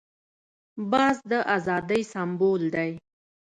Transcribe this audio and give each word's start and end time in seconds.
باز 0.91 1.17
د 1.29 1.31
آزادۍ 1.55 2.01
سمبول 2.13 2.61
دی 2.75 2.91